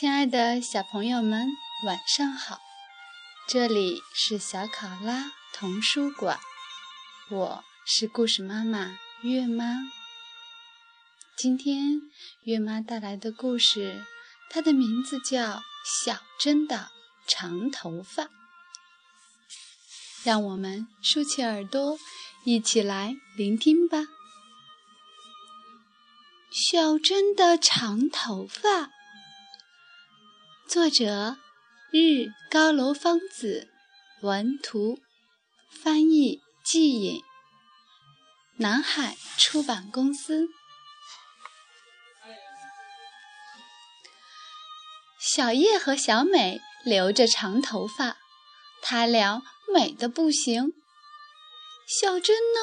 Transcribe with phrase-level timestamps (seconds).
[0.00, 1.48] 亲爱的小朋友们，
[1.84, 2.60] 晚上好！
[3.48, 6.38] 这里是小考拉童书馆，
[7.32, 9.90] 我是故事妈妈月妈。
[11.36, 12.00] 今天
[12.44, 14.06] 月妈带来的故事，
[14.48, 15.56] 它的名字叫
[16.04, 16.90] 《小珍的
[17.26, 18.22] 长头发》。
[20.22, 21.98] 让我们竖起耳朵，
[22.44, 24.06] 一起来聆听吧。
[26.52, 28.96] 小珍的长头发。
[30.68, 31.38] 作者：
[31.90, 33.70] 日高楼芳子，
[34.20, 34.98] 文图，
[35.70, 37.22] 翻译：季颖，
[38.58, 40.48] 南海出版公司。
[45.18, 48.18] 小叶和小美留着长头发，
[48.82, 50.74] 她俩美的不行。
[51.86, 52.60] 小珍呢，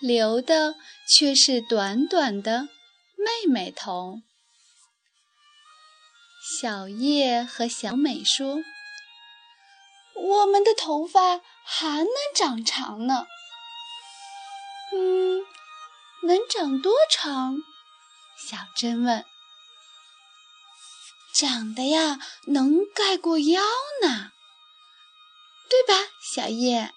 [0.00, 0.74] 留的
[1.16, 2.62] 却是短短的
[3.16, 4.16] 妹妹头。
[6.42, 8.62] 小叶和小美说
[10.16, 13.26] ：“我们的头发还能长长呢。
[14.96, 15.44] ”“嗯，
[16.22, 17.58] 能长多长？”
[18.48, 19.22] 小珍问。
[21.38, 23.60] “长的呀，能盖过腰
[24.02, 24.32] 呢，
[25.68, 26.94] 对吧，小叶？”“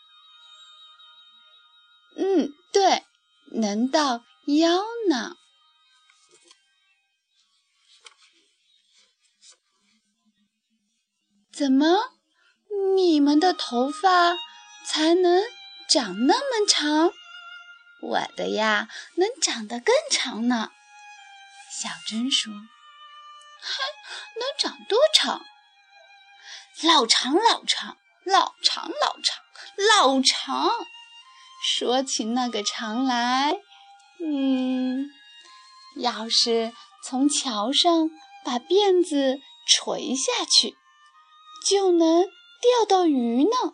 [2.15, 3.03] 嗯，对，
[3.51, 5.35] 能到腰呢。”
[11.63, 12.11] 怎么，
[12.97, 14.35] 你们的头发
[14.85, 15.41] 才能
[15.87, 17.13] 长那么长？
[18.01, 20.71] 我的呀，能长得更长呢。
[21.71, 22.51] 小珍说
[23.63, 23.81] ：“还
[24.37, 25.41] 能长多长？
[26.83, 27.95] 老长老长，
[28.25, 29.41] 老长老长，
[29.87, 30.69] 老长。
[31.63, 33.55] 说起那个长来，
[34.21, 35.05] 嗯，
[36.01, 36.73] 要是
[37.05, 38.09] 从桥上
[38.43, 40.75] 把辫子垂下去。”
[41.65, 43.73] 就能钓到鱼呢。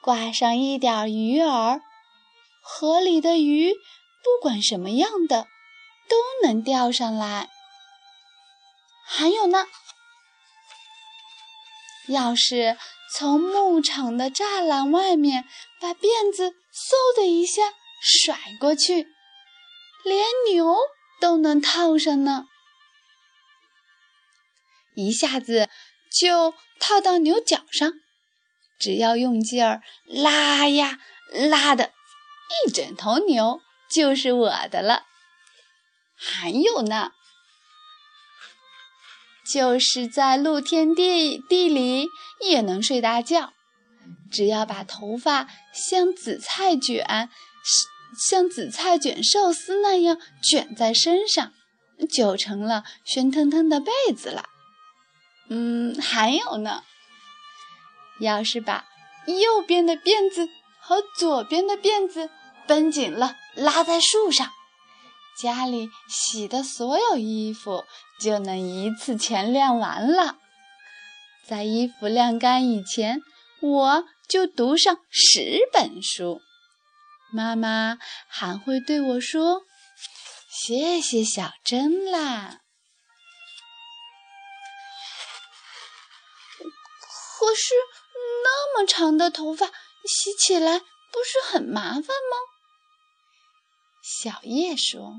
[0.00, 1.80] 挂上一点鱼饵，
[2.60, 5.46] 河里的鱼不管什么样的
[6.08, 7.48] 都能钓上来。
[9.04, 9.66] 还有呢，
[12.08, 12.76] 要是
[13.14, 15.44] 从牧场的栅栏外面
[15.80, 19.06] 把辫子嗖的一下甩过去，
[20.04, 20.76] 连牛
[21.20, 22.46] 都能套上呢。
[24.96, 25.68] 一下子。
[26.18, 27.92] 就套到牛角上，
[28.78, 30.98] 只要用劲儿拉呀
[31.30, 31.92] 拉的，
[32.66, 35.04] 一整头牛就是我的了。
[36.16, 37.12] 还有呢，
[39.50, 42.08] 就是在露天地地里
[42.40, 43.52] 也能睡大觉，
[44.30, 47.28] 只要把头发像紫菜卷，
[48.28, 50.18] 像紫菜卷寿司那样
[50.48, 51.52] 卷在身上，
[52.12, 54.50] 就成了喧腾腾的被子了。
[55.54, 56.82] 嗯，还有呢。
[58.20, 58.86] 要是把
[59.26, 60.48] 右边的辫子
[60.80, 62.30] 和左边的辫子
[62.66, 64.50] 绷紧了，拉在树上，
[65.38, 67.84] 家里洗的所有衣服
[68.18, 70.38] 就能一次全晾完了。
[71.46, 73.20] 在衣服晾干以前，
[73.60, 76.40] 我就读上十本书。
[77.34, 79.62] 妈妈还会对我说
[80.48, 82.60] ：“谢谢小珍啦。”
[87.42, 87.74] 可是
[88.44, 89.66] 那么长的头发
[90.04, 92.36] 洗起来不是很麻烦吗？
[94.00, 95.14] 小叶说。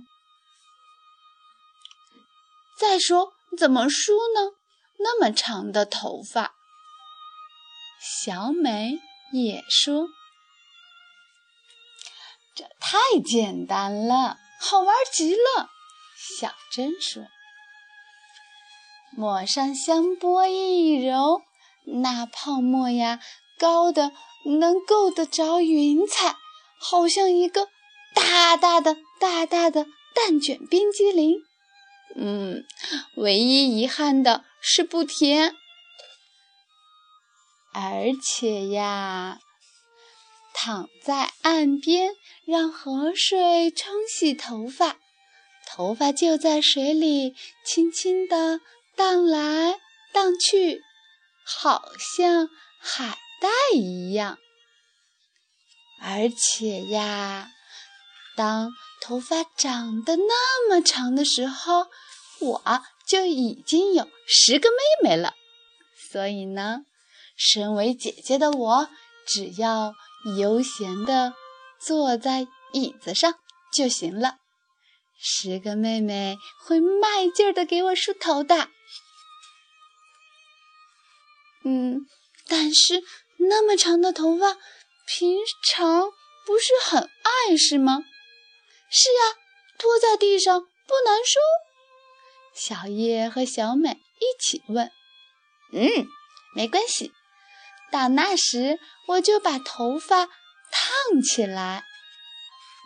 [2.79, 4.53] 再说怎么梳呢？
[4.99, 6.55] 那么长的头发。
[7.99, 8.99] 小美
[9.33, 10.07] 也说。
[12.55, 15.69] 这太简单了，好玩极了。
[16.15, 17.27] 小珍说。
[19.11, 21.41] 抹上香波一揉。
[21.85, 23.19] 那泡沫呀，
[23.57, 24.11] 高的
[24.45, 26.35] 能够得着云彩，
[26.79, 27.67] 好像一个
[28.13, 31.35] 大大的、大大的蛋卷冰激凌。
[32.15, 32.63] 嗯，
[33.17, 35.55] 唯一遗憾的是不甜，
[37.73, 39.39] 而且呀，
[40.53, 42.11] 躺在岸边
[42.45, 44.97] 让河水冲洗头发，
[45.65, 47.33] 头发就在水里
[47.65, 48.61] 轻轻地
[48.95, 49.79] 荡来
[50.11, 50.81] 荡去。
[51.45, 52.49] 好像
[52.79, 54.37] 海带一样，
[56.01, 57.49] 而且呀，
[58.35, 61.87] 当头发长得那么长的时候，
[62.39, 65.33] 我就已经有十个妹妹了。
[66.11, 66.81] 所以呢，
[67.35, 68.89] 身为姐姐的我，
[69.27, 69.93] 只要
[70.37, 71.33] 悠闲地
[71.79, 73.35] 坐在椅子上
[73.73, 74.37] 就行了。
[75.19, 78.69] 十个妹妹会卖劲儿的给我梳头的。
[81.63, 82.05] 嗯，
[82.47, 83.03] 但是
[83.37, 84.57] 那么长的头发，
[85.05, 85.37] 平
[85.69, 86.11] 常
[86.45, 88.03] 不是很碍事吗？
[88.89, 89.35] 是呀，
[89.77, 91.39] 拖在地上不难受。
[92.53, 94.91] 小叶和小美一起问
[95.73, 96.07] ：“嗯，
[96.55, 97.11] 没关系。
[97.91, 101.83] 到那时我就把头发烫起来，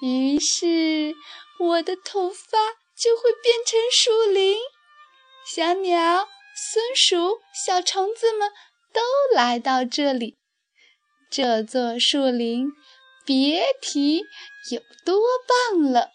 [0.02, 1.16] 于是
[1.60, 2.58] 我的头发
[2.96, 4.58] 就会变成树林。
[5.46, 6.28] 小鸟、
[6.58, 8.52] 松鼠、小虫子们
[8.92, 9.02] 都
[9.36, 10.38] 来到这里，
[11.30, 12.72] 这座树林
[13.24, 14.24] 别提
[14.72, 16.12] 有多棒了。”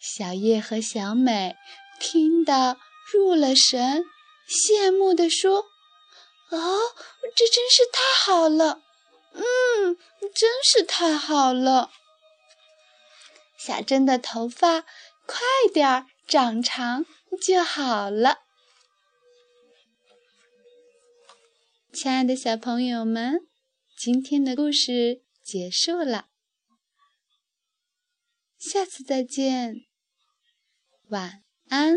[0.00, 1.54] 小叶和小美
[2.00, 2.76] 听得
[3.12, 4.04] 入了神，
[4.48, 5.66] 羡慕地说
[6.50, 6.80] ：“哦，
[7.36, 8.82] 这真是太好了！
[9.34, 9.96] 嗯，
[10.34, 11.90] 真是太好了。
[13.58, 14.80] 小珍的头发
[15.26, 15.38] 快
[15.72, 17.04] 点儿长长
[17.36, 18.38] 就好了。”
[21.92, 23.40] 亲爱的小朋友们，
[23.96, 26.28] 今天的故事结束了，
[28.56, 29.86] 下次再见。
[31.08, 31.96] 晚安。